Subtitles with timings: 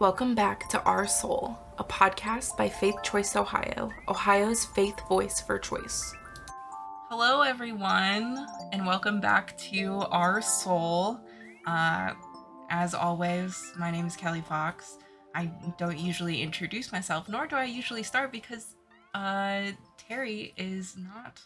[0.00, 5.56] Welcome back to Our Soul, a podcast by Faith Choice Ohio, Ohio's faith voice for
[5.56, 6.12] choice.
[7.08, 11.20] Hello, everyone, and welcome back to Our Soul.
[11.64, 12.14] Uh,
[12.70, 14.98] as always, my name is Kelley Fox.
[15.32, 18.74] I don't usually introduce myself, nor do I usually start because
[19.14, 19.62] uh,
[19.96, 21.40] Terry is not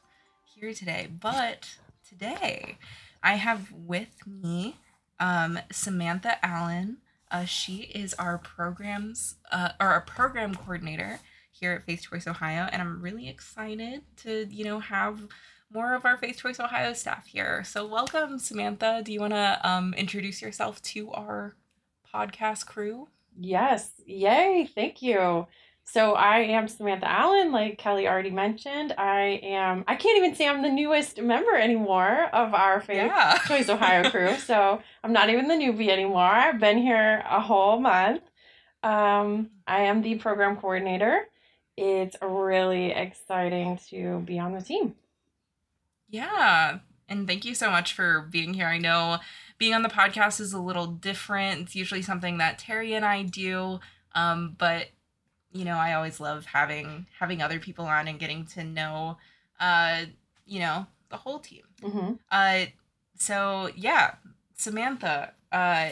[0.46, 1.08] here today.
[1.20, 1.68] But
[2.08, 2.78] today,
[3.22, 4.76] I have with me
[5.20, 6.96] um, Samantha Allen.
[7.30, 12.68] Uh, she is our programs uh, or our program coordinator here at Faith Choice Ohio,
[12.72, 15.26] and I'm really excited to you know have
[15.72, 17.62] more of our Faith Choice Ohio staff here.
[17.64, 19.02] So welcome, Samantha.
[19.04, 21.56] Do you want to um, introduce yourself to our
[22.14, 23.08] podcast crew?
[23.38, 23.92] Yes.
[24.06, 24.68] Yay.
[24.74, 25.46] Thank you.
[25.90, 28.92] So I am Samantha Allen, like Kelley already mentioned.
[28.98, 33.38] I am I can't even say I'm the newest member anymore of our Faith Yeah.
[33.48, 34.36] Choice Ohio crew.
[34.36, 36.20] So I'm not even the newbie anymore.
[36.20, 38.20] I've been here a whole month.
[38.82, 41.22] Um, I am the program coordinator.
[41.78, 44.94] It's really exciting to be on the team.
[46.10, 46.80] Yeah.
[47.08, 48.66] And thank you so much for being here.
[48.66, 49.20] I know
[49.56, 51.62] being on the podcast is a little different.
[51.62, 53.80] It's usually something that Terry and I do.
[54.14, 54.88] Um, but
[55.52, 59.18] you know, I always love having having other people on and getting to know
[59.60, 60.04] uh,
[60.46, 61.62] you know, the whole team.
[61.82, 62.12] Mm-hmm.
[62.30, 62.66] Uh
[63.16, 64.16] so yeah,
[64.54, 65.90] Samantha, uh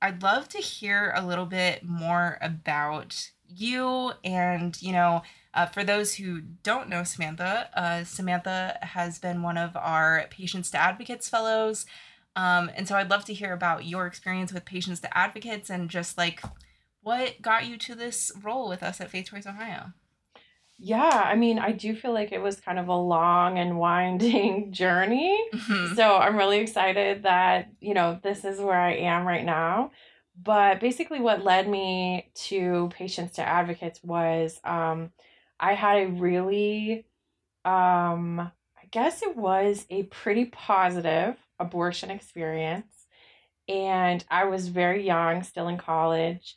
[0.00, 5.22] I'd love to hear a little bit more about you and, you know,
[5.54, 10.70] uh, for those who don't know Samantha, uh, Samantha has been one of our Patients
[10.70, 11.86] to Advocates fellows.
[12.36, 15.90] Um, and so I'd love to hear about your experience with Patients to Advocates and
[15.90, 16.42] just like
[17.08, 19.94] what got you to this role with us at Faith Choice Ohio.
[20.78, 24.72] Yeah, I mean, I do feel like it was kind of a long and winding
[24.82, 25.34] journey.
[25.54, 25.96] Mhm.
[25.96, 29.90] So I'm really excited that, you know, this is where I am right now.
[30.40, 35.10] But basically, what led me to Patients to Advocates was um,
[35.58, 37.06] I had a really,
[37.64, 43.06] um, I guess it was a pretty positive abortion experience.
[43.66, 46.54] And I was very young, still in college.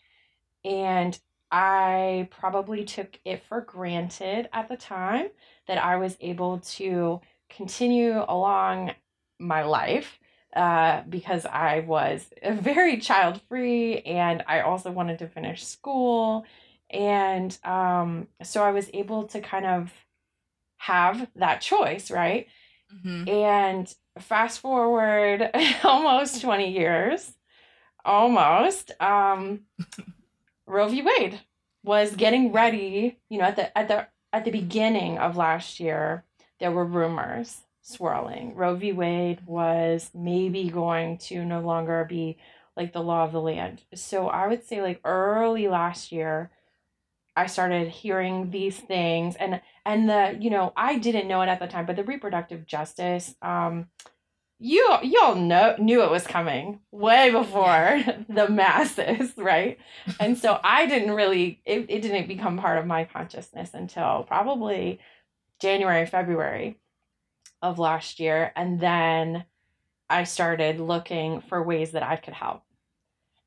[0.64, 1.18] And
[1.52, 5.28] I probably took it for granted at the time
[5.68, 8.94] that I was able to continue along
[9.40, 10.20] my life
[10.56, 16.46] uh, because I was very child free and I also wanted to finish school.
[16.90, 19.92] And um, so I was able to kind of
[20.78, 22.48] have that choice, right?
[22.94, 23.28] Mhm.
[23.30, 25.50] And fast forward
[25.84, 27.34] almost 20 years,
[28.06, 29.62] almost, um,
[30.72, 31.02] Roe v.
[31.02, 31.42] Wade
[31.84, 36.24] was getting ready, you know, at the at the at the beginning of last year,
[36.59, 38.56] there were rumors swirling.
[38.56, 38.94] Roe v.
[38.94, 42.38] Wade was maybe going to no longer be
[42.78, 43.82] like the law of the land.
[43.94, 46.52] So I would say like early last year,
[47.36, 51.59] I started hearing these things and and the you know I didn't know it at
[51.59, 53.88] the time, but the reproductive justice um
[54.62, 59.80] you y'all know knew it was coming way before the masses, right?
[60.20, 65.00] And so I didn't really it, it didn't become part of my consciousness until probably
[65.60, 66.78] January, February
[67.62, 68.52] of last year.
[68.56, 69.46] And then
[70.10, 72.62] I started looking for ways that I could help,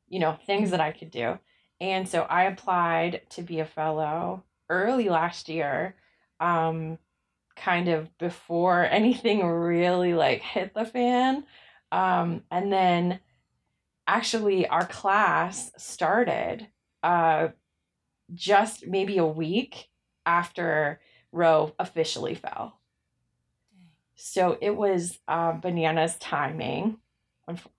[0.09, 1.39] you know, things that I could do.
[1.81, 5.95] And so I applied to be a fellow early last year,
[6.41, 6.99] um,
[7.57, 11.45] kind of before anything really like hit the fan.
[11.93, 13.21] Um, and then
[14.07, 16.67] actually our class started
[17.03, 17.49] uh,
[18.33, 19.89] just maybe a week
[20.27, 21.01] after
[21.33, 22.79] Roe officially fell.
[24.17, 26.99] So it was uh, bananas timing.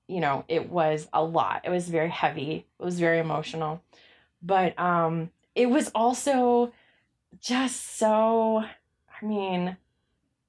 [0.08, 1.62] You know, it was a lot.
[1.64, 2.68] It was very heavy.
[2.80, 3.82] It was very emotional.
[4.42, 6.72] But um, it was also
[7.40, 8.64] just so,
[9.22, 9.78] I mean,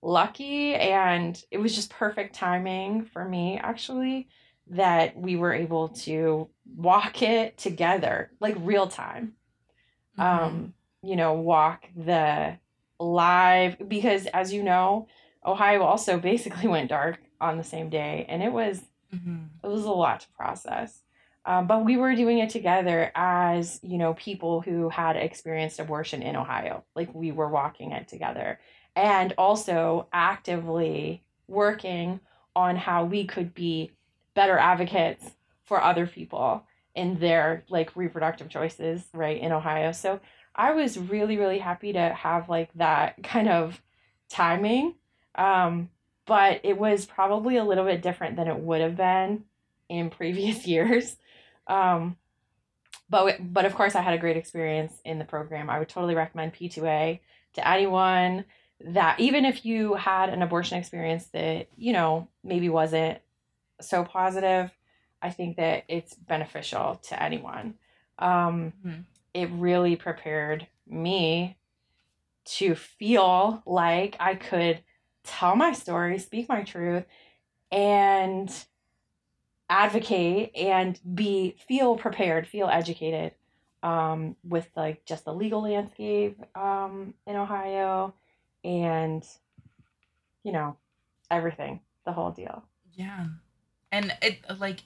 [0.02, 4.28] lucky and it was just perfect timing for me actually
[4.68, 9.34] that we were able to walk it together like real time.
[10.18, 12.58] Um you know walk the
[12.98, 15.08] live because as you know
[15.44, 18.82] ohio also basically went dark on the same day and it was
[19.14, 19.48] Mhm.
[19.62, 21.02] it was a lot to process
[21.46, 26.20] um, but we were doing it together as you know people who had experienced abortion
[26.20, 26.84] in ohio.
[26.96, 28.58] Like we were walking it together.
[28.96, 32.18] And also actively working
[32.56, 33.92] on how we could be
[34.34, 35.30] better advocates
[35.64, 39.92] for other people in their like reproductive choices right in ohio.
[39.92, 40.20] So
[40.58, 43.80] i was really really happy to have like that kind of
[44.28, 44.96] timing.
[45.36, 45.90] Um,
[46.26, 49.44] but it was probably a little bit different than it would have been
[49.88, 51.16] in previous years
[51.66, 52.16] um,
[53.08, 55.70] but but of course I had a great experience in the program.
[55.70, 57.20] I would totally recommend P2A
[57.54, 58.44] to anyone
[58.80, 63.18] that even if you had an abortion experience that, you know, maybe wasn't
[63.80, 64.70] so positive,
[65.22, 67.74] I think that it's beneficial to anyone.
[68.18, 69.00] Um, mm-hmm.
[69.32, 71.56] It really prepared me
[72.46, 74.80] to feel like I could
[75.24, 77.04] tell my story, speak my truth,
[77.72, 78.50] and
[79.68, 83.32] advocate and be feel prepared, feel educated
[83.82, 88.14] um, with like just the legal landscape um, in Ohio
[88.64, 89.24] and
[90.42, 90.76] you know
[91.30, 92.64] everything, the whole deal.
[92.92, 93.26] Yeah,
[93.92, 94.80] and it like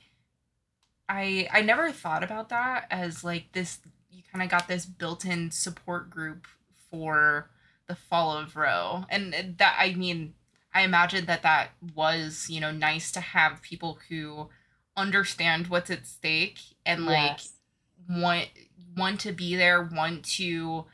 [1.09, 3.79] I I never thought about that as like this.
[4.11, 6.47] You kind of got this built-in support group
[6.91, 7.51] for
[7.87, 10.35] the fall of Roe, and that I mean
[10.75, 14.49] I imagine that that was you know nice to have people who
[15.01, 17.53] understand what's at stake and like yes.
[18.09, 18.49] want
[18.97, 20.85] want to be there, want to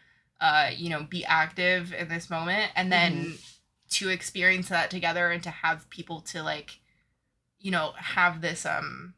[0.41, 3.35] uh you know be active in this moment and then mm-hmm.
[3.91, 6.79] to experience that together and to have people to like
[7.59, 9.15] you know have this um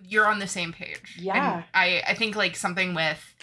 [0.00, 1.18] you're on the same page.
[1.18, 1.56] Yeah.
[1.56, 3.34] And I I think like something with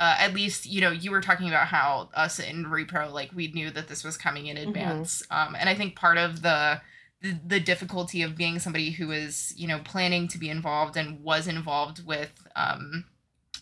[0.00, 3.48] uh, at least you know you were talking about how us in repro like we
[3.48, 4.68] knew that this was coming in mm-hmm.
[4.68, 5.48] advance mm-hmm.
[5.48, 6.80] um, and i think part of the,
[7.22, 11.22] the the difficulty of being somebody who is you know planning to be involved and
[11.22, 13.04] was involved with um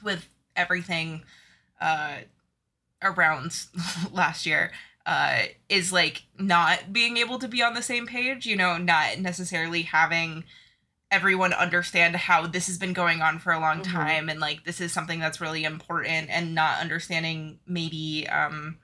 [0.03, 1.23] with everything
[1.81, 2.17] uh
[3.03, 3.53] around
[4.13, 4.71] last year
[5.07, 9.19] uh is like not being able to be on the same page you know not
[9.19, 10.45] necessarily having
[11.11, 13.97] everyone understand how this has been going on for a long mm-hmm.
[13.97, 18.77] time and like this is something that's really important and not understanding maybe um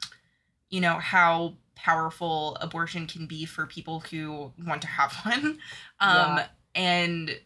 [0.70, 5.58] you know how powerful abortion can be for people who want to have one
[6.00, 6.46] um yeah.
[6.74, 7.40] and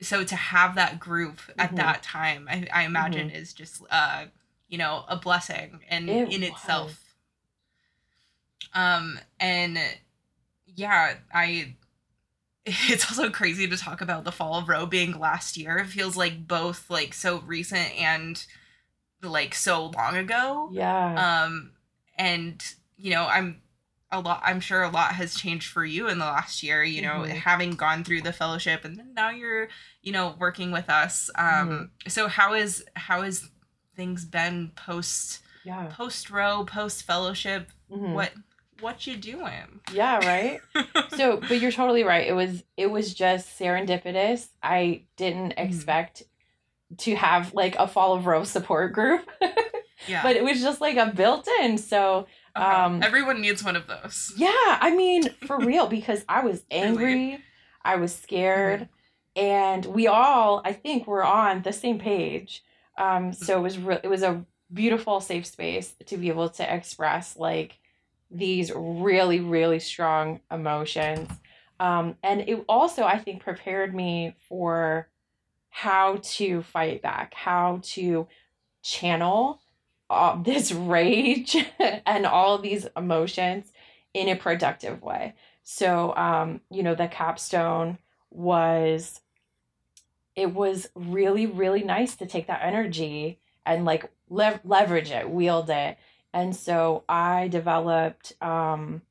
[0.00, 1.76] so to have that group at mm-hmm.
[1.76, 3.36] that time i, I imagine mm-hmm.
[3.36, 4.26] is just uh
[4.68, 6.50] you know a blessing and it in was.
[6.50, 7.00] itself
[8.74, 9.78] um and
[10.66, 11.74] yeah i
[12.66, 15.78] it's also crazy to talk about the fall of Roe being last year.
[15.78, 18.44] It feels like both like so recent and
[19.20, 20.68] like so long ago.
[20.72, 21.44] Yeah.
[21.44, 21.72] Um
[22.16, 22.62] and
[23.02, 23.60] you know, I'm
[24.10, 27.02] a lot I'm sure a lot has changed for you in the last year, you
[27.02, 27.30] know, mm-hmm.
[27.30, 29.68] having gone through the fellowship and then now you're,
[30.02, 31.30] you know, working with us.
[31.34, 32.08] Um mm-hmm.
[32.08, 33.48] so how is how is
[33.96, 35.88] things been post yeah.
[35.90, 37.72] post Roe post fellowship?
[37.90, 38.12] Mm-hmm.
[38.12, 38.32] What
[38.80, 39.80] what you doing?
[39.92, 40.60] Yeah, right.
[41.16, 42.26] so, but you're totally right.
[42.26, 44.48] It was it was just serendipitous.
[44.62, 45.66] I didn't mm-hmm.
[45.66, 46.24] expect
[46.98, 49.28] to have like a fall of Roe support group.
[50.06, 50.22] yeah.
[50.22, 51.78] But it was just like a built-in.
[51.78, 54.32] So um everyone needs one of those.
[54.36, 54.50] Yeah,
[54.80, 57.38] I mean, for real because I was angry, really?
[57.84, 58.88] I was scared,
[59.36, 59.44] mm-hmm.
[59.44, 62.62] and we all I think were on the same page.
[62.98, 66.74] Um so it was re- it was a beautiful safe space to be able to
[66.74, 67.78] express like
[68.30, 71.28] these really, really strong emotions.
[71.78, 75.08] Um, and it also, I think, prepared me for
[75.70, 78.26] how to fight back, how to
[78.82, 79.60] channel
[80.12, 81.56] uh, this rage
[82.06, 83.72] and all these emotions
[84.14, 85.34] in a productive way.
[85.64, 87.98] So, um, you know, the capstone
[88.30, 89.20] was,
[90.34, 95.70] it was really, really nice to take that energy and like lev- leverage it, wield
[95.70, 95.98] it,
[96.32, 99.02] and so I developed um,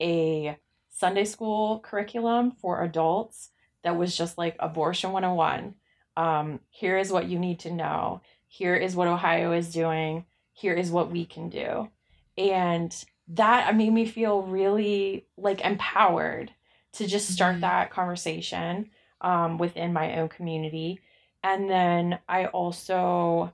[0.00, 0.58] a
[0.90, 3.50] Sunday school curriculum for adults
[3.82, 5.74] that was just like abortion 101.
[6.16, 8.20] Um, here is what you need to know.
[8.46, 10.24] Here is what Ohio is doing.
[10.58, 11.88] Here is what we can do.
[12.36, 12.94] And
[13.28, 16.52] that made me feel really like empowered
[16.94, 17.60] to just start mm-hmm.
[17.62, 21.00] that conversation um, within my own community.
[21.44, 23.52] And then I also,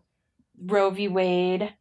[0.59, 1.09] Roe v.
[1.09, 1.75] Wade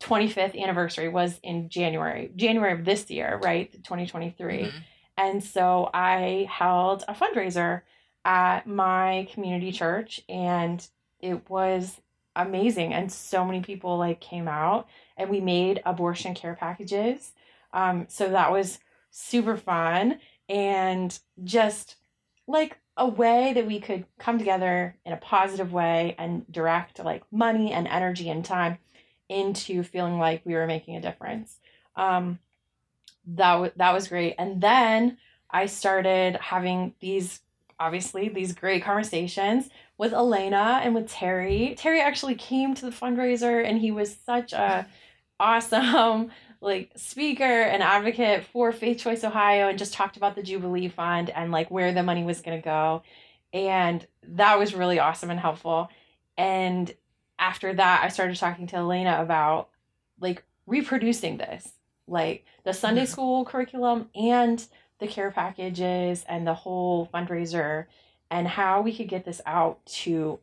[0.00, 3.72] 25th anniversary was in January, January of this year, right?
[3.72, 4.58] 2023.
[4.58, 4.78] Mm-hmm.
[5.16, 7.82] And so I held a fundraiser
[8.24, 10.86] at my community church and
[11.20, 12.00] it was
[12.36, 17.32] amazing and so many people like came out and we made abortion care packages.
[17.72, 18.78] Um so that was
[19.10, 21.96] super fun and just
[22.46, 27.22] like a way that we could come together in a positive way and direct like
[27.32, 28.78] money and energy and time
[29.28, 31.58] into feeling like we were making a difference.
[31.96, 32.38] Um,
[33.26, 34.34] that w- that was great.
[34.38, 35.18] And then
[35.50, 37.40] I started having these
[37.80, 41.74] obviously these great conversations with Elena and with Terry.
[41.78, 44.86] Terry actually came to the fundraiser and he was such a
[45.38, 50.88] awesome like speaker and advocate for Faith Choice Ohio and just talked about the Jubilee
[50.88, 53.02] Fund and like where the money was going to go.
[53.52, 55.88] And that was really awesome and helpful.
[56.36, 56.92] and
[57.36, 59.68] after that, I started talking to Elena about
[60.20, 61.68] like reproducing this,
[62.06, 63.08] like the Sunday Mhm.
[63.08, 64.64] school curriculum and
[65.00, 67.86] the care packages and the whole fundraiser,
[68.34, 70.40] and how we could get this out to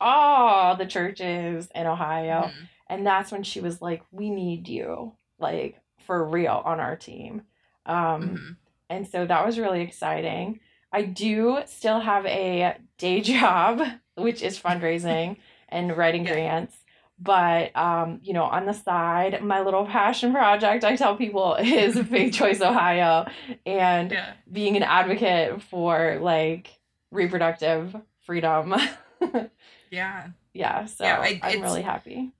[0.00, 2.48] all the churches in Ohio.
[2.48, 2.68] Mhm.
[2.88, 7.42] And that's when she was like, We need you, like for real on our team.
[7.86, 8.56] Um, Mhm.
[8.90, 10.60] and so that was really exciting.
[10.92, 13.80] I do still have a day job,
[14.16, 15.36] which is fundraising
[15.68, 16.32] and writing Yeah.
[16.32, 16.76] grants.
[17.22, 21.98] But um, you know, on the side, my little passion project I tell people is
[22.08, 23.26] Faith Choice Ohio
[23.66, 24.32] and Yeah.
[24.50, 26.79] being an advocate for like
[27.10, 28.74] reproductive freedom.
[29.90, 30.28] Yeah.
[30.54, 32.32] yeah, so Yeah, I- I'm really happy.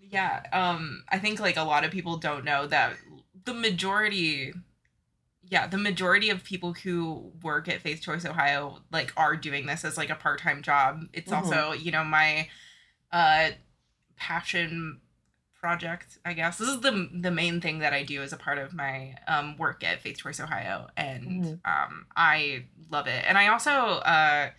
[0.00, 0.42] Yeah.
[0.52, 2.96] Um, I think like a lot of people don't know that
[3.44, 4.52] the majority
[5.50, 9.84] yeah, the majority of people who work at Faith Choice Ohio like are doing this
[9.84, 11.04] as like a part-time job.
[11.14, 11.36] It's Mhm.
[11.36, 12.48] also, you know, my
[13.12, 13.50] uh
[14.16, 15.00] passion
[15.58, 16.58] project, I guess.
[16.58, 19.56] This is the the main thing that I do as a part of my um
[19.56, 21.60] work at Faith Choice Ohio and Mhm.
[21.64, 23.24] um I love it.
[23.26, 24.50] And I also uh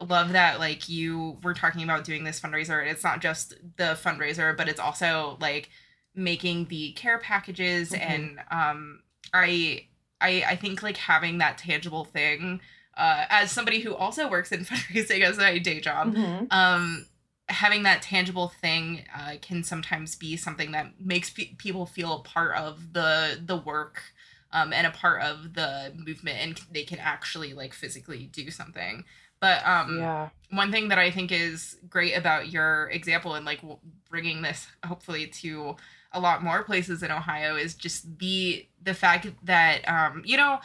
[0.00, 3.96] love that like you were talking about doing this fundraiser and it's not just the
[4.00, 5.70] fundraiser but it's also like
[6.14, 8.00] making the care packages Mhm.
[8.00, 9.86] and um I
[10.20, 12.60] I I think like having that tangible thing
[12.96, 16.46] uh as somebody who also works in fundraising as my day job Mhm.
[16.52, 17.06] um
[17.48, 22.22] having that tangible thing uh, can sometimes be something that makes pe- people feel a
[22.22, 24.02] part of the the work
[24.52, 29.04] um, and a part of the movement and they can actually like physically do something
[29.40, 30.30] but um Yeah.
[30.50, 34.66] one thing that I think is great about your example and like w- bringing this
[34.84, 35.76] hopefully to
[36.12, 40.60] a lot more places in Ohio is just the the fact that um you know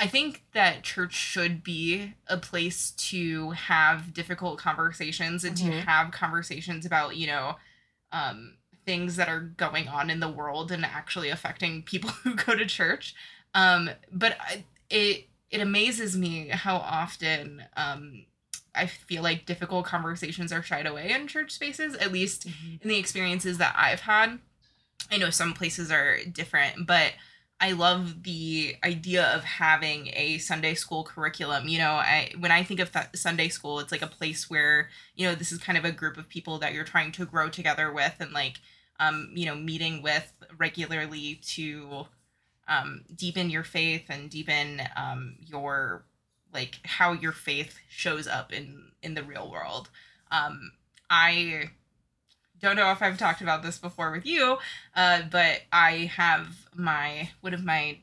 [0.00, 5.84] I think that church should be a place to have difficult conversations and to Mhm.
[5.84, 7.56] have conversations about you know
[8.12, 12.54] um things that are going on in the world and actually affecting people who go
[12.54, 13.14] to church
[13.54, 18.24] um but I, it it amazes me how often um
[18.74, 22.96] I feel like difficult conversations are shied away in church spaces, at least in the
[22.98, 24.38] experiences that I've had.
[25.10, 27.14] I know some places are different, but
[27.60, 31.66] I love the idea of having a Sunday school curriculum.
[31.66, 34.90] You know, I when I think of th- Sunday school, it's like a place where,
[35.16, 37.48] you know, this is kind of a group of people that you're trying to grow
[37.48, 38.58] together with and like
[39.00, 42.06] um, you know, meeting with regularly to
[42.66, 46.04] um, deepen your faith and deepen um, your
[46.52, 49.88] like how your faith shows up in in the real world.
[50.30, 50.72] Um,
[51.10, 51.70] I
[52.60, 54.58] don't know if I've talked about this before with you,
[54.96, 57.98] uh, but I have my one of my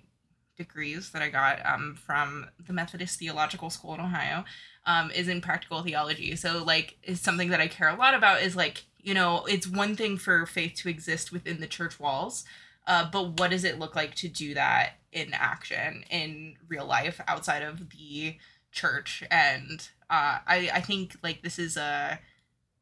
[0.58, 4.46] degrees that I got um, from the Methodist Theological School in Ohio
[4.86, 6.36] um, is in practical theology.
[6.36, 9.68] So like it's something that I care a lot about is like you know it's
[9.68, 12.46] one thing for faith to exist within the church walls,
[12.88, 17.22] uh, but what does it look like to do that in action in real life
[17.28, 18.38] outside of the
[18.72, 19.24] church?
[19.30, 22.20] And uh, I I think like this is a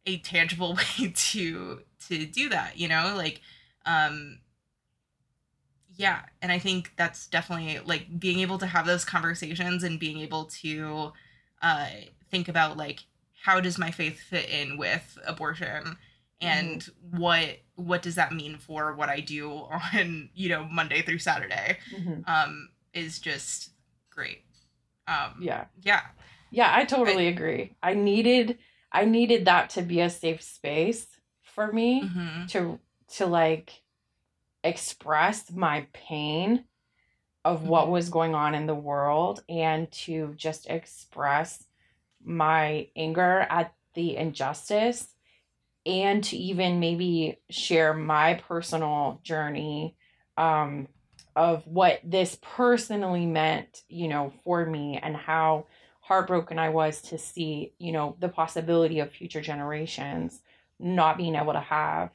[0.05, 2.77] a tangible way to to do that.
[2.77, 3.41] You know, like
[3.86, 4.39] um
[5.95, 10.17] yeah and i think that's definitely like being able to have those conversations and being
[10.19, 11.12] able to
[11.62, 11.88] uh
[12.31, 13.01] think about like
[13.43, 15.98] how does my faith fit in with abortion
[16.41, 19.51] and what what does that mean for what i do
[19.93, 22.27] on you know monday through saturday Mhm.
[22.27, 23.69] um is just
[24.10, 24.43] great
[25.07, 25.65] um Yeah.
[25.83, 26.01] yeah
[26.50, 27.75] Yeah, I totally agree.
[27.81, 28.57] I needed
[28.93, 31.07] I needed that to be a safe space
[31.41, 32.79] for me hmm to
[33.15, 33.83] to like
[34.63, 36.65] express my pain
[37.45, 37.91] of what Mhm.
[37.91, 41.67] was going on in the world and to just express
[42.23, 45.15] my anger at the injustice
[45.85, 49.97] and to even maybe share my personal journey
[50.38, 50.88] um,
[51.35, 55.67] of what this personally meant, you know, for me and how
[56.03, 60.41] heartbroken I was to see, you know, the possibility of future generations
[60.79, 62.10] not being able to have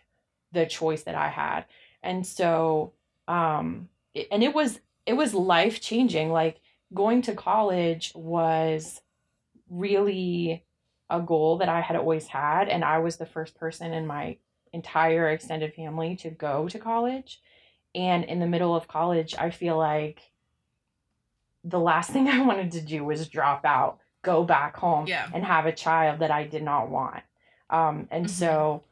[0.53, 1.65] the choice that I had.
[2.03, 2.93] And so,
[3.29, 6.31] um, it- and it was, it was life changing.
[6.31, 6.61] Like
[6.93, 9.01] going to college was
[9.71, 10.65] really
[11.09, 12.69] a goal that I had always had.
[12.69, 14.37] And I was the first person in my
[14.75, 17.41] entire extended family to go to college.
[17.95, 20.21] And in the middle of college, I feel like
[21.69, 25.29] the last thing I wanted to do was drop out, go back home, Yeah.
[25.33, 27.23] and have a child that I did not want.
[27.71, 28.31] Um, and Mhm.
[28.31, 28.83] so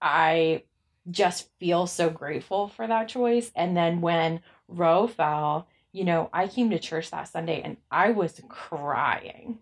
[0.00, 0.64] I
[1.10, 3.50] just feel so grateful for that choice.
[3.54, 8.10] And then when Roe fell, you know, I came to church that Sunday and I
[8.10, 9.58] was crying.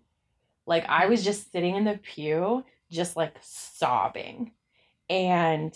[0.65, 4.51] Like I was just sitting in the pew, just like sobbing.
[5.09, 5.73] And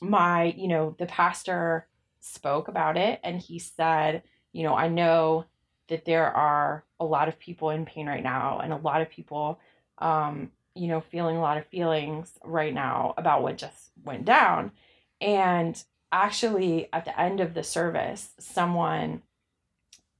[0.00, 1.86] my, you know, the pastor
[2.20, 4.22] spoke about it and he said,
[4.56, 5.44] you know, I know
[5.88, 9.10] that there are a lot of people in pain right now and a lot of
[9.10, 9.60] people
[9.98, 14.72] um, you know, feeling a lot of feelings right now about what just went down.
[15.20, 15.82] And
[16.12, 19.22] actually at the end of the service, someone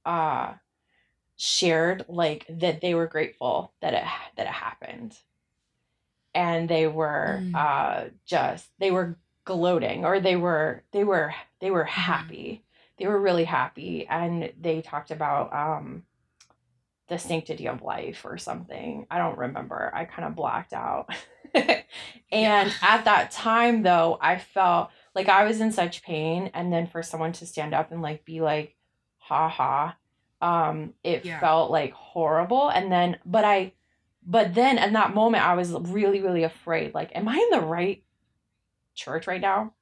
[0.05, 0.53] uh
[1.35, 4.03] shared like that they were grateful that it
[4.37, 5.17] that it happened
[6.33, 7.53] and they were mm.
[7.53, 12.01] uh just they were gloating or they were they were they were mm-hmm.
[12.01, 12.63] happy
[12.97, 16.03] they were really happy and they talked about um
[17.07, 19.07] the sanctity of life or something.
[19.09, 19.89] I don't remember.
[19.93, 21.09] I kind of blacked out.
[22.29, 22.73] And yeah.
[22.81, 27.01] at that time though i felt like i was in such pain and then for
[27.01, 28.75] someone to stand up and like be like
[29.17, 29.95] ha ha
[30.41, 31.39] um it yeah.
[31.39, 32.69] felt like horrible.
[32.69, 33.73] And then but i
[34.25, 36.93] but then in that moment i was really really afraid.
[36.93, 38.03] Like am i in the right
[38.93, 39.73] church right now?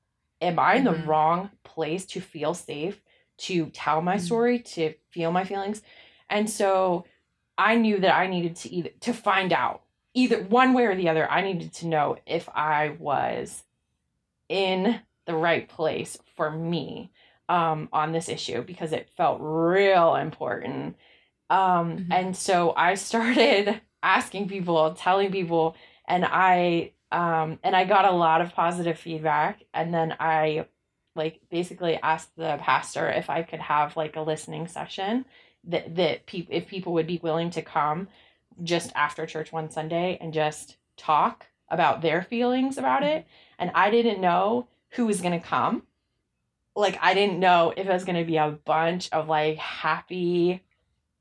[0.42, 1.02] Am i in mm-hmm.
[1.02, 3.02] the wrong place to feel safe
[3.38, 4.26] to tell my mm-hmm.
[4.26, 5.82] story to feel my feelings
[6.30, 7.06] and so
[7.58, 9.82] i knew that i needed to either to find out
[10.14, 13.64] either one way or the other i needed to know if i was
[14.50, 17.12] in the right place for me
[17.50, 20.96] um, on this issue because it felt real important.
[21.50, 22.12] Um, mm-hmm.
[22.12, 25.76] And so I started asking people, telling people,
[26.08, 29.64] and I um, and I got a lot of positive feedback.
[29.74, 30.66] And then I
[31.16, 35.26] like basically asked the pastor if I could have like a listening session
[35.66, 38.08] that that people if people would be willing to come
[38.64, 43.24] just after church one Sunday and just talk about their feelings about it.
[43.24, 43.30] Mm-hmm.
[43.60, 45.84] And I didn't know who was going to come
[46.76, 50.62] like I didn't know if it was going to be a bunch of like happy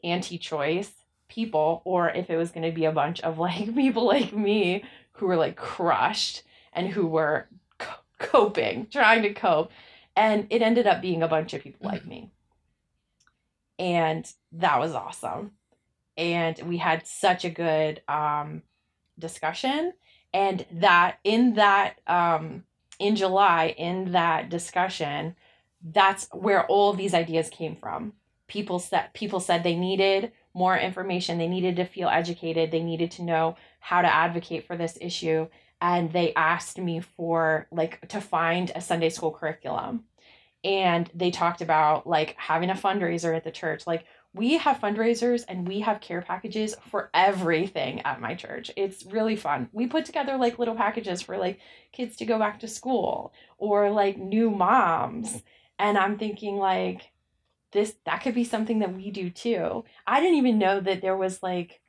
[0.02, 0.90] anti-choice
[1.28, 4.84] people or if it was going to be a bunch of like people like me
[5.12, 7.46] who were like crushed and who were
[8.18, 9.70] coping, trying to cope.
[10.16, 12.30] And it ended up being a bunch of people like me.
[13.78, 15.52] And that was awesome.
[16.16, 18.62] And we had such a good um,
[19.18, 19.92] discussion.
[20.32, 22.64] And that in that um,
[22.98, 25.36] in July, in that discussion,
[25.82, 28.12] that's where all these ideas came from.
[28.46, 33.10] People said people said they needed more information, they needed to feel educated, they needed
[33.12, 35.48] to know how to advocate for this issue,
[35.80, 40.04] and they asked me for like to find a Sunday school curriculum.
[40.62, 43.86] And they talked about like having a fundraiser at the church.
[43.86, 48.70] Like we have fundraisers and we have care packages for everything at my church.
[48.76, 49.68] It's really fun.
[49.72, 51.60] We put together like little packages for like
[51.92, 55.42] kids to go back to school or like new moms
[55.78, 57.10] and I'm thinking like
[57.72, 59.84] this that could be something that we do too.
[60.06, 61.80] I didn't even know that there was like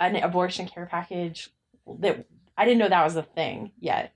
[0.00, 1.50] an abortion care package
[2.00, 4.12] that I didn't know that was a thing yet.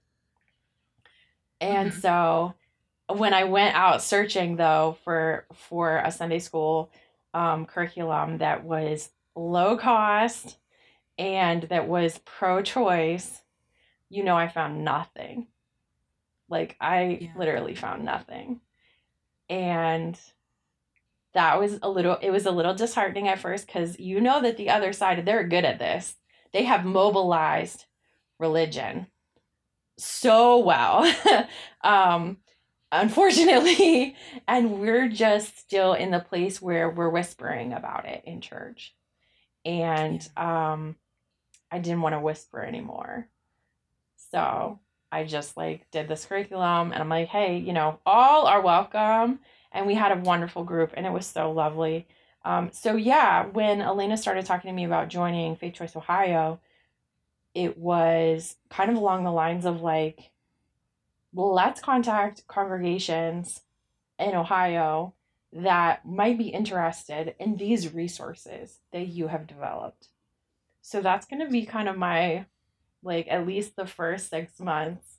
[1.61, 2.01] And mm-hmm.
[2.01, 2.55] so
[3.09, 6.91] when I went out searching though for for a Sunday school
[7.35, 10.57] um, curriculum that was low cost
[11.19, 13.43] and that was pro choice,
[14.09, 15.49] you know, I found nothing.
[16.49, 17.29] Like I yeah.
[17.37, 18.61] literally found nothing
[19.49, 20.19] and
[21.35, 24.57] that was a little it was a little disheartening at first because you know that
[24.57, 26.17] the other side they're good at this
[26.53, 27.85] they have mobilized
[28.39, 29.07] religion
[29.97, 31.13] so well
[31.85, 32.39] um
[32.93, 34.17] unfortunately
[34.49, 38.95] and we're just still in the place where we're whispering about it in church
[39.65, 40.97] and um
[41.71, 43.29] i didn't want to whisper anymore
[44.31, 44.79] so
[45.11, 49.41] I just like did this curriculum and I'm like, hey, you know, all are welcome.
[49.73, 52.07] And we had a wonderful group and it was so lovely.
[52.45, 56.61] Um, so yeah, when Elena started talking to me about joining Faith Choice Ohio,
[57.55, 60.31] it was kind of along the lines of like,
[61.33, 63.61] well, let's contact congregations
[64.19, 65.15] in Ohio
[65.53, 70.09] that might be interested in these resources that you have developed.
[70.83, 72.47] So that's going to be kind of my
[73.03, 75.19] like at least the first six months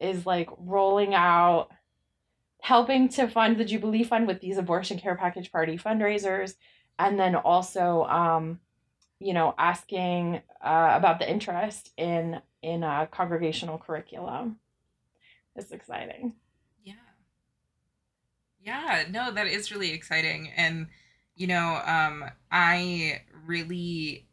[0.00, 1.68] is like rolling out
[2.60, 6.54] helping to fund the jubilee fund with these abortion care package party fundraisers
[6.98, 8.60] and then also um,
[9.18, 14.58] you know asking uh, about the interest in in a congregational curriculum.
[15.56, 16.34] It's exciting.
[16.84, 16.94] Yeah.
[18.62, 20.86] Yeah no that is really exciting and
[21.34, 24.28] you know um i really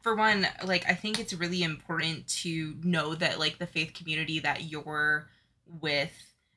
[0.00, 4.38] for one, like I think it's really important to know that like the faith community
[4.40, 5.28] that you're
[5.66, 6.12] with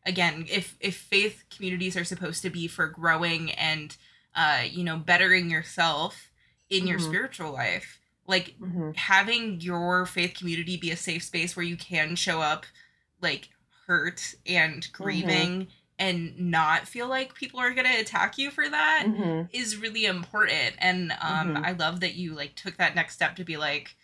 [0.05, 3.95] again, if if faith communities are supposed to be for growing and
[4.36, 6.28] uh you know bettering yourself
[6.69, 7.08] in your mm-hmm.
[7.10, 8.95] spiritual life, like Mhm.
[8.95, 12.65] having your faith community be a safe space where you can show up
[13.21, 13.49] like
[13.88, 19.03] hurt and grieving and not feel like people are going to attack you for that
[19.08, 19.49] Mhm.
[19.51, 21.65] is really important and um Mhm.
[21.65, 23.95] i love that you like took that next step to be like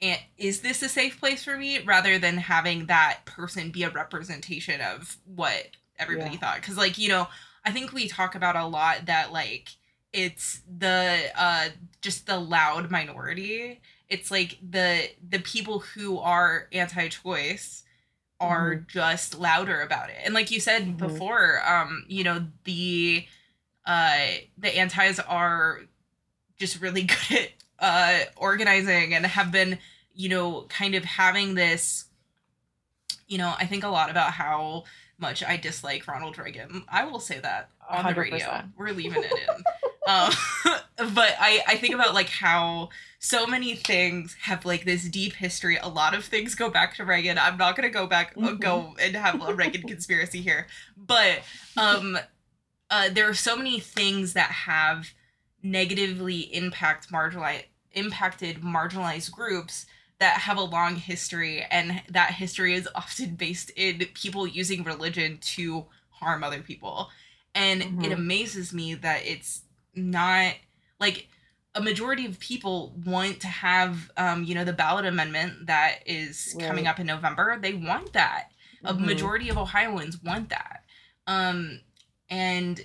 [0.00, 3.90] "Eh, is this a safe place for me rather than having that person be a
[3.90, 6.38] representation of what everybody Yeah.
[6.38, 7.28] thought because like you know
[7.64, 9.70] i think we talk about a lot that like
[10.12, 11.68] it's the uh
[12.00, 13.80] just the loud minority.
[14.08, 17.82] It's like the the people who are anti-choice
[18.40, 20.16] are just louder about it.
[20.24, 20.96] And like you said Mhm.
[20.96, 23.26] before um you know the
[23.84, 25.80] uh the antis are
[26.58, 29.78] just really good at uh organizing and have been
[30.14, 32.06] you know kind of having this
[33.28, 34.84] you know i think a lot about how
[35.18, 36.82] much i dislike ronald reagan.
[36.88, 38.38] I will say that on the radio.
[38.76, 39.64] We're leaving it in
[40.08, 40.32] um
[41.14, 42.88] but i i think about like how
[43.20, 47.04] so many things have like this deep history a lot of things go back to
[47.04, 48.60] reagan i'm not gonna go back uh, Mhm.
[48.60, 50.66] go and have a reagan conspiracy here
[50.96, 51.40] but
[51.76, 52.18] um
[52.90, 55.08] uh there are so many things that have
[55.62, 59.86] negatively impact marginalized impacted marginalized groups
[60.20, 65.38] that have a long history and that history is often based in people using religion
[65.40, 67.08] to harm other people
[67.54, 68.12] and it Mhm.
[68.12, 69.62] amazes me that it's
[69.98, 70.54] not
[71.00, 71.28] like
[71.74, 76.56] a majority of people want to have um you know the ballot amendment that is
[76.66, 78.50] coming up in november they want that
[78.84, 79.00] a Mhm.
[79.00, 80.84] majority of ohioans want that
[81.26, 81.80] um
[82.30, 82.80] and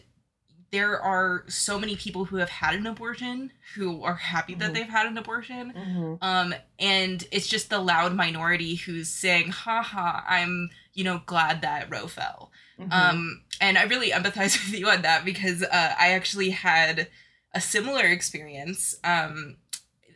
[0.72, 4.74] there are so many people who have had an abortion who are happy that Mhm.
[4.74, 6.18] they've had an abortion Mhm.
[6.22, 11.90] um and it's just the loud minority who's saying haha i'm you know glad that
[11.90, 12.52] roe fell.
[12.80, 12.92] Mhm.
[12.92, 17.08] um and i really empathize with you on that because uh, i actually had
[17.54, 18.96] a similar experience.
[19.04, 19.58] Um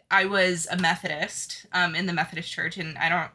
[0.10, 3.32] i was a methodist um in the methodist church and i don't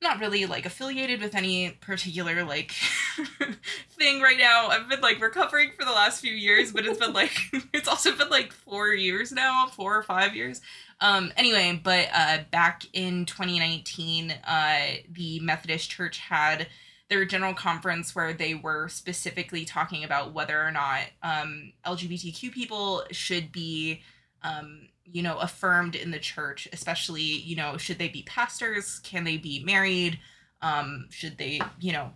[0.00, 2.70] not really like affiliated with any particular like
[3.90, 4.68] thing right now.
[4.68, 7.32] I've been like recovering for the last few years but it's been like
[7.72, 10.60] it's also been like four years now four or five years
[11.00, 14.78] um anyway but uh back in 2019 uh
[15.10, 16.66] the methodist church had
[17.08, 23.02] their general conference where they were specifically talking about whether or not um, LGBTQ people
[23.10, 24.02] should be,
[24.42, 28.98] um, you know, affirmed in the church, especially, you know, should they be pastors?
[29.00, 30.18] Can they be married?
[30.60, 32.12] Um, should they, you know,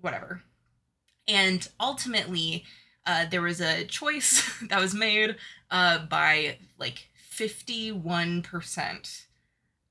[0.00, 0.42] whatever.
[1.28, 2.64] And ultimately,
[3.06, 5.36] uh, there was a choice that was made
[5.70, 9.24] uh, by like 51%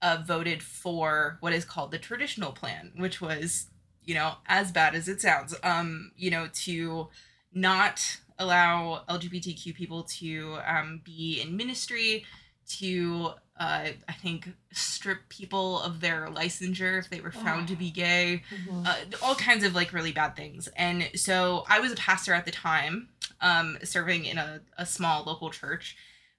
[0.01, 3.67] uh, voted for what is called the traditional plan, which was,
[4.03, 7.07] you know, as bad as it sounds, um, you know, to
[7.53, 12.25] not allow LGBTQ people to um, be in ministry,
[12.67, 17.91] to, uh, I think, strip people of their licensure if they were found to be
[17.91, 18.87] gay, Mhm.
[18.87, 20.67] uh, all kinds of like really bad things.
[20.75, 25.23] And so I was a pastor at the time, um, serving in a, a small
[25.23, 25.95] local church.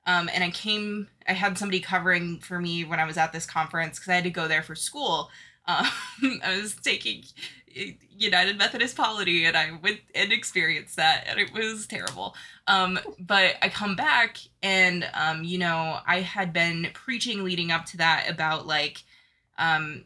[0.07, 3.47] Um, and I came, I had somebody covering for me when I was at this
[3.47, 5.31] conference because I had to go there for school.
[5.67, 5.87] Um,
[6.45, 7.25] I was taking
[8.17, 12.35] United Methodist Polity and I went and experienced that and it was terrible.
[12.67, 17.87] Um, but I come back and, um, you know, I had been preaching leading up
[17.87, 19.03] to that about like,
[19.59, 20.05] um,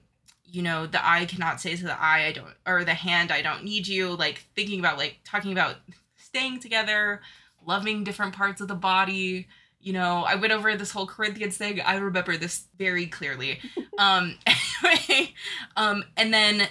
[0.50, 3.42] you know, the eye cannot say to the eye, I don't, or the hand, I
[3.42, 4.16] don't need you.
[4.16, 5.76] Like thinking about like talking about
[6.16, 7.20] staying together,
[7.66, 9.46] loving different parts of the body.
[9.80, 11.80] You know, I went over this whole Corinthians thing.
[11.80, 13.60] I remember this very clearly.
[13.98, 14.36] um,
[14.82, 15.34] anyway,
[15.76, 16.68] um, and then,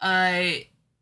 [0.00, 0.42] uh,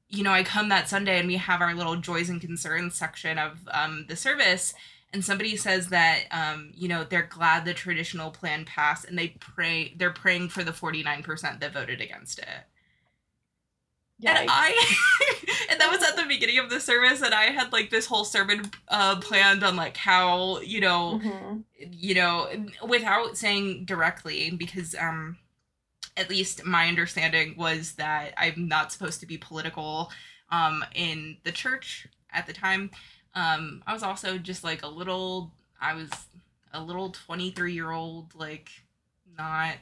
[0.09, 3.39] you know, I come that Sunday and we have our little joys and concerns section
[3.39, 4.75] of um, the service.
[5.13, 9.29] And somebody says that, um, you know, they're glad the traditional plan passed and they
[9.41, 12.49] pray, they're praying for the 49% that voted against it.
[14.25, 14.69] And I,
[15.71, 18.25] and that was at the beginning of the service, and I had like this whole
[18.25, 21.65] sermon uh, planned on like how you know, Mhm.
[21.93, 22.49] you know,
[22.87, 25.37] without saying directly, because um,
[26.17, 30.11] at least my understanding was that I'm not supposed to be political,
[30.51, 32.91] um, in the church at the time.
[33.35, 36.09] Um, I was also just like a little, I was
[36.73, 38.71] a little 23 year old like
[39.37, 39.77] not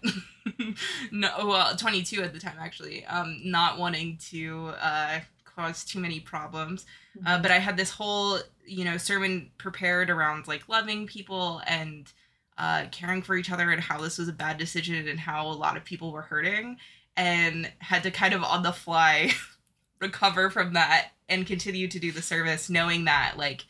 [1.12, 5.20] no well 22 at the time actually um not wanting to uh
[5.56, 6.84] cause too many problems.
[7.24, 12.12] Uh, but i had this whole you know sermon prepared around like loving people and
[12.58, 15.52] uh caring for each other and how this was a bad decision and how a
[15.52, 16.76] lot of people were hurting
[17.16, 19.30] and had to kind of on the fly
[20.00, 23.64] recover from that and continue to do the service knowing that like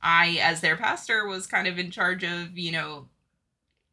[0.00, 3.08] i as their pastor was kind of in charge of you know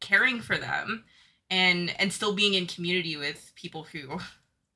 [0.00, 1.04] caring for them
[1.52, 4.18] and and still being in community with people who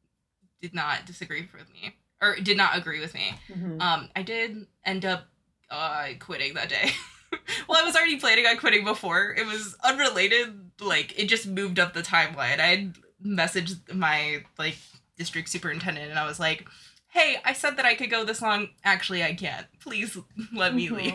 [0.60, 3.34] did not disagree with me or did not agree with me.
[3.50, 3.80] Mhm.
[3.80, 5.26] Um, I did end up
[5.70, 6.90] uh, quitting that day.
[7.68, 9.34] well, I was already planning on quitting before.
[9.36, 10.70] It was unrelated.
[10.80, 12.60] Like it just moved up the timeline.
[12.60, 14.76] I had messaged my like
[15.16, 16.66] district superintendent, and I was like,
[17.08, 18.68] "Hey, I said that I could go this long.
[18.84, 19.66] Actually, I can't.
[19.80, 20.16] Please
[20.54, 20.96] let me Mhm.
[20.96, 21.14] leave."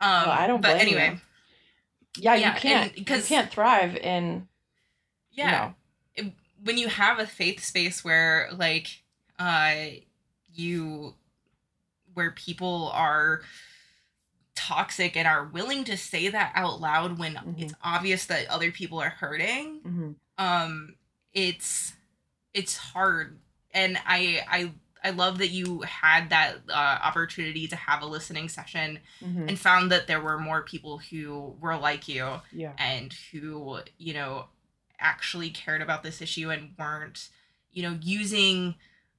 [0.00, 0.96] Um, Well, I don't But blame you.
[0.98, 1.20] anyway,
[2.18, 4.48] yeah, yeah, you can't Because you can't thrive in
[5.36, 5.72] yeah.
[6.16, 6.30] you know,
[6.64, 9.02] when you have a faith space where like
[9.38, 9.74] uh
[10.54, 11.14] you
[12.14, 13.42] where people are
[14.54, 17.60] toxic and are willing to say that out loud when Mhm.
[17.62, 20.94] it's obvious that other people are hurting mhm, um
[21.34, 21.92] it's
[22.54, 23.38] it's hard
[23.72, 24.72] and i i
[25.04, 29.46] i love that you had that uh, opportunity to have a listening session mhm.
[29.46, 32.72] and found that there were more people who were like you yeah.
[32.78, 34.46] and who you know
[34.98, 37.28] actually cared about this issue and weren't
[37.72, 38.74] you know using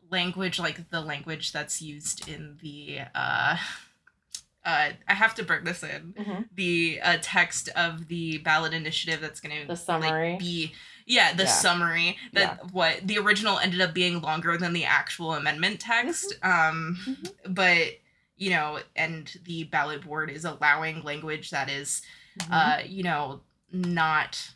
[0.10, 3.58] language like the language that's used in the uh
[4.66, 6.46] uh i have to bring this in Mhm.
[6.56, 10.32] the uh, text of the ballot initiative that's going to The summary.
[10.32, 10.74] like, be
[11.06, 11.50] yeah the Yeah.
[11.50, 16.98] summary that what the original ended up being longer than the actual amendment text um
[17.06, 17.54] Mhm.
[17.56, 18.00] but
[18.36, 22.02] you know and the ballot board is allowing language that is
[22.40, 22.52] Mhm.
[22.52, 24.52] uh you know not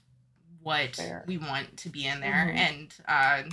[0.64, 1.24] what Fair.
[1.28, 2.56] we want to be in there Mhm.
[2.56, 3.44] and uh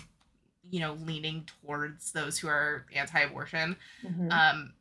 [0.63, 4.33] you know leaning towards those who are anti-abortion Mhm.
[4.33, 4.73] um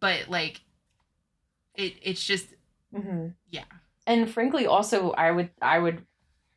[0.00, 0.60] but like
[1.74, 2.48] it it's just
[2.94, 3.64] hmm yeah
[4.06, 6.04] and frankly also i would i would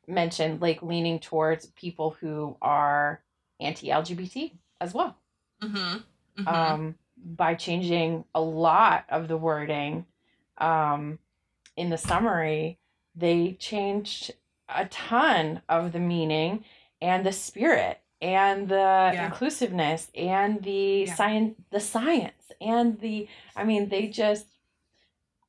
[0.08, 3.22] mention like leaning towards people who are
[3.60, 5.18] anti-lgbt as well
[5.62, 5.98] mm-hmm,
[6.42, 6.48] mm-hmm.
[6.48, 10.06] um, by changing a lot of the wording
[10.60, 11.20] um,
[11.76, 12.78] in the summary
[13.16, 14.32] they changed
[14.70, 16.64] a ton of the meaning
[17.02, 21.16] and the spirit and the inclusiveness and the Yeah.
[21.16, 24.48] science the science and the i mean they just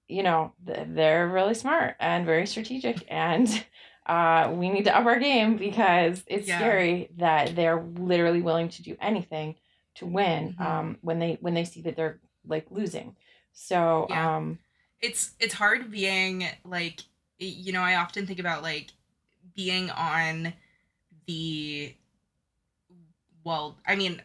[0.07, 3.65] you know they're really smart and very strategic and
[4.07, 6.57] uh, we need to up our game because it's Yeah.
[6.59, 9.57] scary that they're literally willing to do anything
[9.97, 10.65] to win Mhm.
[10.65, 13.17] um, when they when they see that they're like losing
[13.53, 14.37] so Yeah.
[14.37, 14.59] um
[15.01, 17.01] it's it's hard being like
[17.39, 18.93] you know i often think about like
[19.55, 20.53] being on
[21.27, 21.95] the
[23.45, 24.21] well i mean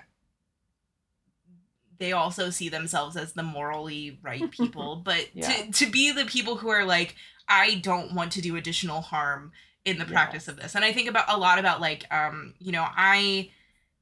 [2.00, 5.48] they also see themselves as the morally right people but Yeah.
[5.66, 7.16] to to be the people who are like
[7.48, 9.52] i don't want to do additional harm
[9.86, 10.48] in the practice Yes.
[10.48, 13.52] of this and i think about a lot about like um you know i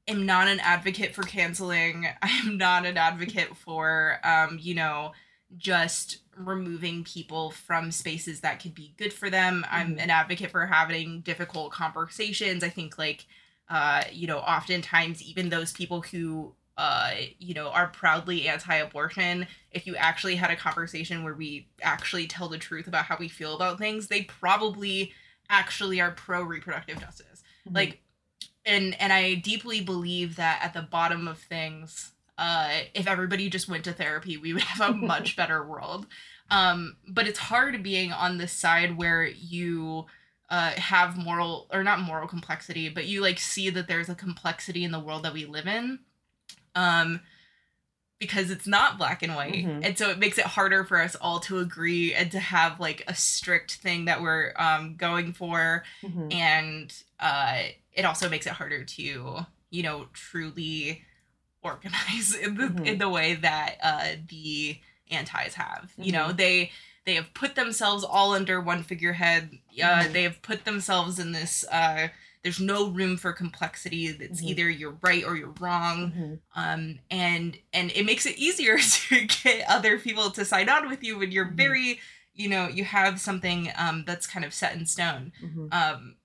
[0.07, 5.11] am not an advocate for canceling i am not an advocate for um you know
[5.57, 9.65] just removing people from spaces that could be good for them.
[9.69, 10.03] I'm Mhm.
[10.03, 12.63] an advocate for having difficult conversations.
[12.63, 13.25] I think like
[13.69, 19.85] uh you know oftentimes even those people who uh you know are proudly anti-abortion if
[19.87, 23.55] you actually had a conversation where we actually tell the truth about how we feel
[23.55, 25.13] about things they probably
[25.49, 27.75] actually are pro reproductive justice Mhm.
[27.75, 28.01] like
[28.65, 32.11] and and i deeply believe that at the bottom of things
[32.41, 36.05] uh if everybody just went to therapy we would have a much better world
[36.49, 40.05] um but it's hard being on this side where you
[40.49, 44.83] uh have moral or not moral complexity but you like see that there's a complexity
[44.83, 45.99] in the world that we live in
[46.75, 47.19] um
[48.19, 49.85] because it's not black and white Mhm.
[49.85, 53.03] and so it makes it harder for us all to agree and to have like
[53.07, 56.33] a strict thing that we're um going for Mhm.
[56.33, 61.03] and uh, it also makes it harder to you know truly
[61.63, 62.85] organize in the Mhm.
[62.87, 66.37] in the way that uh, the antis have you know Mhm.
[66.37, 66.71] they
[67.05, 70.13] they have put themselves all under one figurehead uh, Mhm.
[70.13, 72.07] they have put themselves in this uh,
[72.43, 74.45] there's no room for complexity it's Mhm.
[74.49, 76.39] either you're right or you're wrong Mhm.
[76.55, 78.77] um and and it makes it easier
[79.09, 81.99] to get other people to sign on with you when you're very
[82.33, 85.31] you know you have something um that's kind of set in stone
[85.71, 86.15] um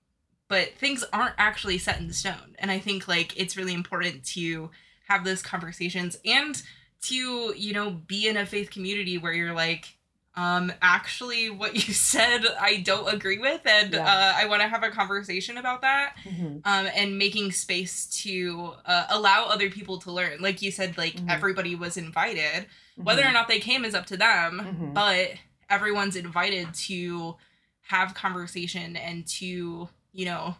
[0.47, 4.71] but things aren't actually set in stone and i think like it's really important to
[5.07, 6.61] have those conversations and
[7.01, 9.95] to you know be in a faith community where you're like
[10.35, 14.05] um actually what you said i don't agree with and Yeah.
[14.05, 16.61] uh, i want to have a conversation about that Mhm.
[16.65, 20.41] um, and making space to uh, allow other people to learn.
[20.41, 21.29] Like you said, like Mhm.
[21.29, 22.65] everybody was invited.
[22.95, 24.93] Whether or not they came is up to them, Mhm.
[24.93, 25.33] but
[25.69, 27.37] everyone's invited to
[27.83, 30.57] have conversation and to, you know,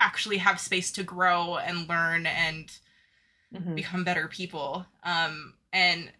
[0.00, 2.70] actually have space to grow and learn and
[3.54, 3.74] Mhm.
[3.74, 4.86] become better people.
[5.02, 6.10] Um, and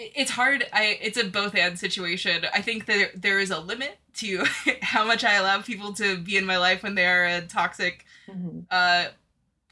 [0.00, 3.98] it's hard i it's a both and situation i think that there is a limit
[4.14, 4.44] to
[4.80, 8.04] how much i allow people to be in my life when they are a toxic
[8.28, 8.64] Mhm.
[8.70, 9.08] uh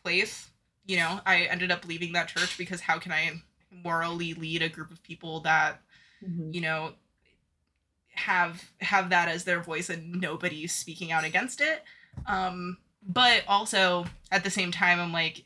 [0.02, 0.50] place
[0.84, 4.68] you know i ended up leaving that church because how can i morally lead a
[4.68, 5.80] group of people that
[6.28, 6.52] Mhm.
[6.52, 6.94] you know
[8.14, 11.84] have have that as their voice and nobody's speaking out against it
[12.26, 15.44] um but also at the same time i'm like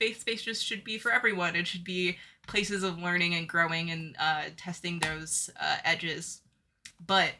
[0.00, 2.16] faith space just should be for everyone it should be
[2.48, 6.40] places of learning and growing and uh testing those uh edges
[7.06, 7.30] but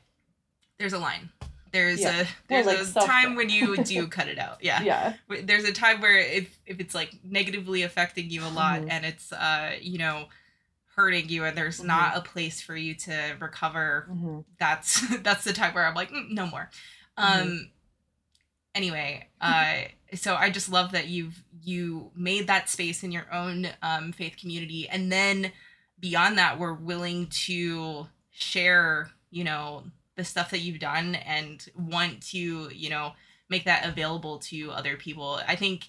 [0.78, 1.30] there's a line
[1.72, 2.20] there's Yeah.
[2.22, 5.14] a there's like a time when you do cut it out yeah Yeah.
[5.44, 8.90] there's a time where if if it's like negatively affecting you a lot Mhm.
[8.90, 10.28] and it's uh you know
[10.96, 11.86] hurting you and there's Mhm.
[11.86, 14.44] not a place for you to recover Mhm.
[14.58, 16.70] that's that's the time where i'm like "Mm, no more
[17.18, 17.40] Mhm.
[17.40, 17.70] um
[18.74, 19.74] anyway uh
[20.14, 24.36] so i just love that you've you made that space in your own um faith
[24.40, 24.88] community.
[24.88, 25.52] And then
[25.98, 29.84] beyond that we're willing to share you know
[30.16, 33.12] the stuff that you've done and want to you know
[33.48, 35.40] make that available to other people.
[35.46, 35.88] I think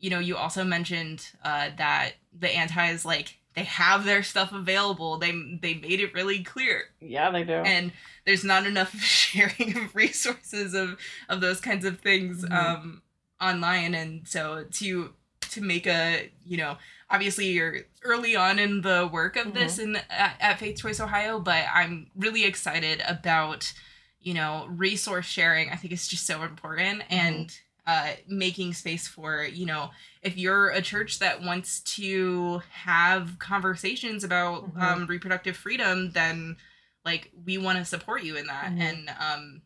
[0.00, 5.18] you know you also mentioned uh that the antis like they have their stuff available.
[5.18, 5.30] They
[5.62, 6.86] they made it really clear.
[7.00, 7.52] Yeah, they do.
[7.52, 7.92] and
[8.26, 10.98] there's not enough sharing of resources of
[11.28, 12.44] of those kinds of things.
[12.44, 12.52] Mhm.
[12.52, 13.02] um
[13.48, 16.76] online and so to to make a you know
[17.10, 21.38] obviously you're early on in the work of this in at, at faith choice ohio
[21.38, 23.72] but i'm really excited about
[24.20, 29.44] you know resource sharing i think it's just so important and uh making space for
[29.44, 29.90] you know
[30.22, 34.82] if you're a church that wants to have conversations about Mhm.
[34.82, 36.56] um reproductive freedom then
[37.04, 38.80] like we want to support you in that Mhm.
[38.80, 39.62] and um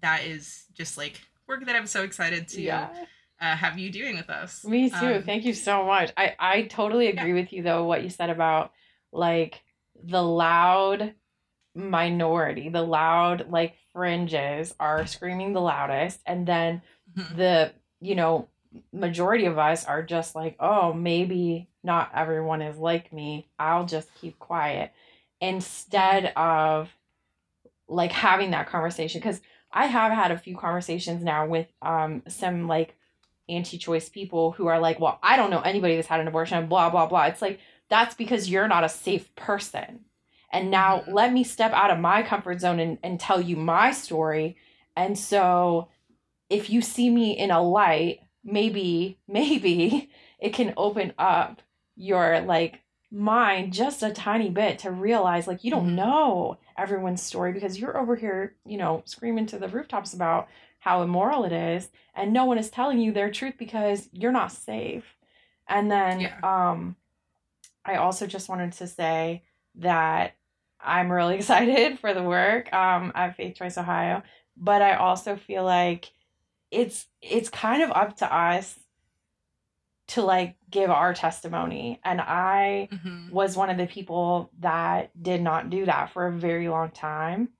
[0.00, 2.88] that is just like work that i'm so excited to yeah.
[3.40, 4.96] uh, have you doing with us Me too.
[5.16, 6.12] Um, Thank you so much.
[6.16, 8.72] I I totally agree with you though what you said about
[9.12, 9.60] like
[10.02, 11.14] the loud
[11.74, 16.82] minority, the loud like fringes are screaming the loudest and then
[17.16, 17.36] Mhm.
[17.36, 18.48] the you know
[18.92, 23.48] majority of us are just like, "Oh, maybe not everyone is like me.
[23.58, 24.92] I'll just keep quiet."
[25.40, 26.94] Instead of
[27.88, 29.40] like having that conversation cuz
[29.72, 32.96] I have had a few conversations now with um some like
[33.48, 36.90] anti-choice people who are like, "Well, I don't know anybody that's had an abortion, blah
[36.90, 40.04] blah blah." It's like that's because you're not a safe person.
[40.52, 41.12] And now Mhm.
[41.12, 44.56] let me step out of my comfort zone and, and tell you my story.
[44.96, 45.88] And so
[46.50, 51.62] if you see me in a light, maybe, maybe it can open up
[51.96, 52.80] your like
[53.10, 55.94] mind just a tiny bit to realize like you don't Mhm.
[55.94, 60.48] know everyone's story because you're over here, you know, screaming to the rooftops about
[60.80, 64.52] how immoral it is and no one is telling you their truth because you're not
[64.52, 65.16] safe.
[65.68, 66.42] And then Yeah.
[66.42, 66.96] um
[67.84, 69.44] I also just wanted to say
[69.76, 70.34] that
[70.80, 74.22] I'm really excited for the work um, at Faith Choice Ohio,
[74.56, 76.12] but I also feel like
[76.70, 78.78] it's it's kind of up to us
[80.14, 83.30] to like give our testimony, and I Mhm.
[83.30, 87.50] was one of the people that did not do that for a very long time.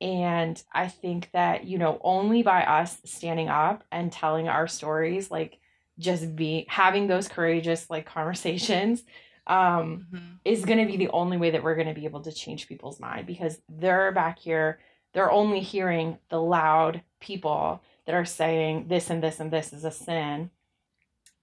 [0.00, 5.30] And I think that, you know, only by us standing up and telling our stories,
[5.30, 5.60] like
[5.98, 9.04] just be having those courageous like conversations,
[9.46, 10.40] um, Mhm.
[10.44, 12.66] is going to be the only way that we're going to be able to change
[12.68, 14.80] people's mind because they're back here
[15.12, 19.84] they're only hearing the loud people that are saying this and this and this is
[19.84, 20.50] a sin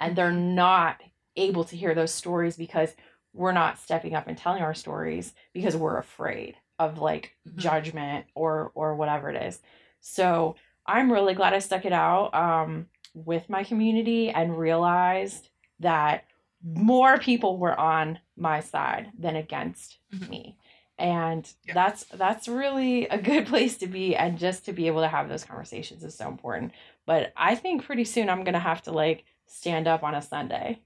[0.01, 1.01] and they're not
[1.37, 2.93] able to hear those stories because
[3.33, 7.55] we're not stepping up and telling our stories because we're afraid of like Mhm.
[7.57, 9.61] judgment or or whatever it is
[10.01, 16.25] so i'm really glad i stuck it out um, with my community and realized that
[16.63, 20.29] more people were on my side than against Mhm.
[20.29, 20.57] me
[20.97, 21.73] and Yeah.
[21.73, 25.29] that's that's really a good place to be and just to be able to have
[25.29, 26.73] those conversations is so important
[27.05, 30.81] but i think pretty soon i'm gonna have to like stand up on a sunday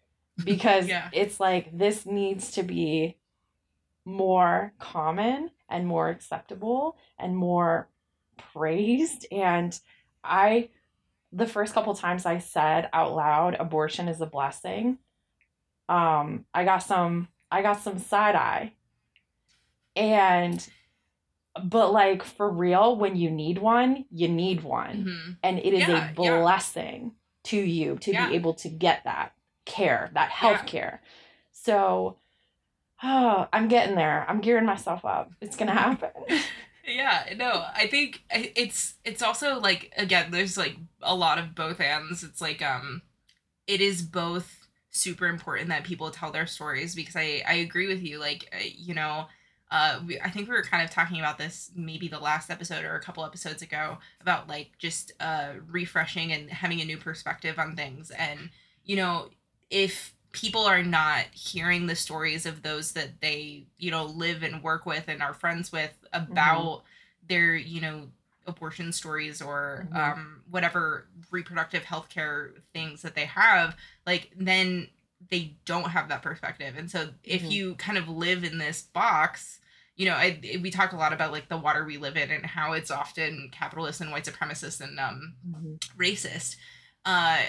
[0.44, 1.08] because Yeah.
[1.12, 3.16] it's like this needs to be
[4.04, 7.88] more common and more acceptable and more
[8.36, 9.78] praised and
[10.24, 10.68] i
[11.32, 14.98] the first couple times i said out loud abortion is a blessing
[15.88, 18.72] um i got some i got some side eye
[19.96, 20.66] and
[21.64, 25.36] but like for real when you need one you need one Mhm.
[25.42, 26.40] and it is Yeah, a yeah.
[27.50, 28.28] To you to Yeah.
[28.28, 29.32] be able to get that
[29.64, 31.00] care that health care.
[31.52, 32.16] So
[33.02, 34.24] oh, i'm getting there.
[34.28, 35.30] I'm gearing myself up.
[35.40, 36.10] It's gonna happen.
[36.86, 41.78] Yeah no i think it's it's also like again there's like a lot of both
[41.78, 43.02] ends it's like um
[43.68, 48.02] it is both super important that people tell their stories because I I agree with
[48.02, 48.18] you.
[48.18, 49.26] Like uh, you know,
[49.70, 52.84] uh, we, I think we were kind of talking about this maybe the last episode
[52.84, 57.58] or a couple episodes ago about like just uh, refreshing and having a new perspective
[57.58, 58.10] on things.
[58.10, 58.50] And
[58.84, 59.28] you know,
[59.70, 64.62] if people are not hearing the stories of those that they you know live and
[64.62, 67.26] work with and are friends with about mm-hmm.
[67.28, 68.08] their you know
[68.46, 69.96] abortion stories or mm-hmm.
[69.96, 74.88] um, whatever reproductive health care things that they have, like then
[75.30, 76.74] they don't have that perspective.
[76.76, 77.50] And so if mm-hmm.
[77.50, 79.59] you kind of live in this box,
[80.00, 82.46] you know, I, we talk a lot about like the water we live in and
[82.46, 85.74] how it's often capitalist and white supremacist and um, mm-hmm.
[86.00, 86.56] racist.
[87.04, 87.40] Uh,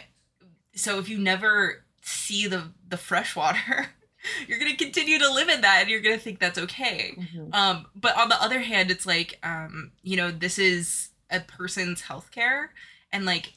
[0.76, 3.88] so if you never see the the fresh water
[4.48, 7.54] you're gonna continue to live in that and you're gonna think that's okay mm-hmm.
[7.54, 12.02] um but on the other hand it's like um you know this is a person's
[12.02, 12.70] healthcare
[13.14, 13.54] and like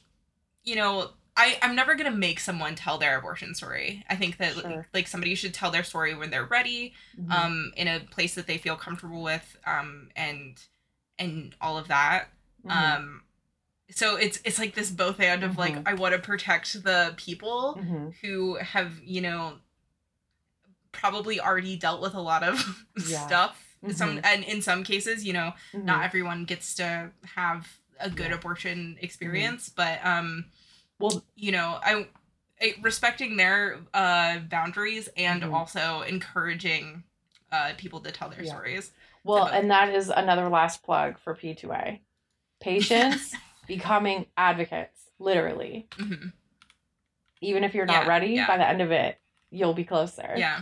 [0.63, 4.03] you know I, I'm never gonna make someone tell their abortion story.
[4.09, 4.87] I think that sure.
[4.93, 7.31] like somebody should tell their story when they're ready, mm-hmm.
[7.31, 10.61] um, in a place that they feel comfortable with, um, and
[11.19, 12.27] and all of that.
[12.65, 12.71] Mm-hmm.
[12.71, 13.21] Um,
[13.91, 15.87] so it's it's like this both end of like mm-hmm.
[15.87, 18.09] I want to protect the people mm-hmm.
[18.21, 19.55] who have you know
[20.91, 23.25] probably already dealt with a lot of yeah.
[23.27, 23.61] stuff.
[23.83, 23.93] Mm-hmm.
[23.93, 25.85] Some and in some cases, you know, mm-hmm.
[25.85, 27.67] not everyone gets to have
[27.99, 28.35] a good yeah.
[28.35, 29.81] abortion experience, mm-hmm.
[29.81, 30.45] but um,
[30.99, 32.07] well, you know, I,
[32.81, 35.53] respecting their uh boundaries and mm-hmm.
[35.53, 37.03] also encouraging
[37.51, 38.51] uh people to tell their yeah.
[38.51, 38.91] stories.
[39.23, 41.99] Well, and that is another last plug for P2A.
[42.59, 43.35] Patients
[43.67, 45.87] becoming advocates, literally.
[45.97, 46.27] Mm-hmm.
[47.41, 49.17] Even if you're not yeah, ready, by the end of it,
[49.49, 50.33] you'll be closer.
[50.37, 50.61] Yeah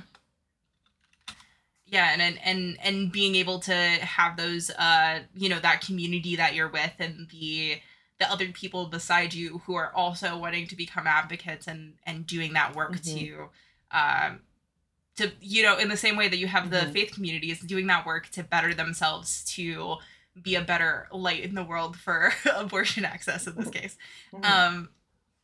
[1.94, 6.36] yeah and, and and and being able to have those uh you know that community
[6.36, 7.76] that you're with and the
[8.24, 12.54] the other people beside you who are also wanting to become advocates and and doing
[12.54, 13.18] that work mm-hmm.
[13.18, 13.50] to
[13.92, 14.40] um
[15.18, 16.88] to you know in the same way that you have mm-hmm.
[16.88, 19.98] the faith communities doing that work to better themselves to
[20.42, 23.98] be a better light in the world for abortion access in this case
[24.34, 24.46] mm-hmm.
[24.46, 24.90] um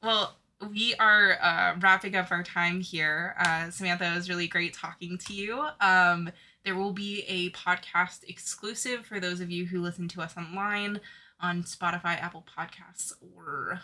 [0.01, 0.35] well
[0.71, 3.33] we are uh, wrapping up our time here.
[3.39, 5.65] Uh, Samantha, it was really great talking to you.
[5.79, 6.29] Um,
[6.65, 10.99] there will be a podcast exclusive for those of you who listen to us online
[11.41, 13.81] on Spotify, Apple Podcasts, or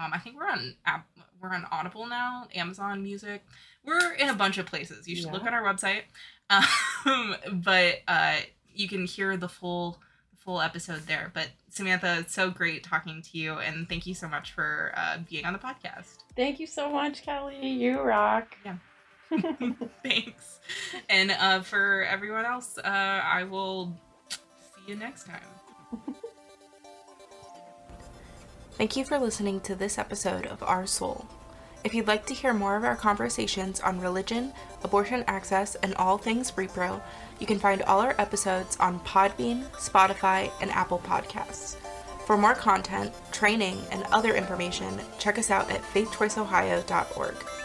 [0.00, 1.06] um, I think we're on app,
[1.40, 3.44] we're on Audible now, Amazon Music.
[3.84, 5.06] We're in a bunch of places.
[5.06, 5.32] You should yeah.
[5.32, 6.02] look at our website.
[6.50, 8.36] Um, but uh,
[8.72, 9.98] you can hear the full
[10.44, 11.30] full episode there.
[11.32, 15.18] But Samantha, it's so great talking to you, and thank you so much for uh,
[15.28, 16.18] being on the podcast.
[16.36, 17.66] Thank you so much, Kelley.
[17.66, 18.56] You rock.
[18.64, 18.76] Yeah.
[20.02, 20.60] Thanks.
[21.08, 23.96] And uh, for everyone else, uh, I will
[24.28, 26.14] see you next time.
[28.76, 31.26] Thank you for listening to this episode of Our Soul.
[31.84, 34.52] If you'd like to hear more of our conversations on religion,
[34.82, 37.00] abortion access, and all things repro,
[37.38, 41.76] you can find all our episodes on Podbean, Spotify, and Apple Podcasts.
[42.26, 47.63] For more content, training, and other information, check us out at faithchoiceohio.org.